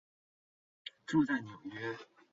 [1.05, 1.95] 住在纽约。